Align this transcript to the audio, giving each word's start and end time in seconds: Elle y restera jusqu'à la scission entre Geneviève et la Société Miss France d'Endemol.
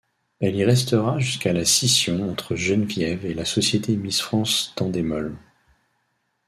Elle 0.39 0.55
y 0.55 0.63
restera 0.65 1.19
jusqu'à 1.19 1.53
la 1.53 1.63
scission 1.63 2.27
entre 2.31 2.55
Geneviève 2.55 3.23
et 3.27 3.35
la 3.35 3.45
Société 3.45 3.95
Miss 3.97 4.19
France 4.19 4.73
d'Endemol. 4.75 5.37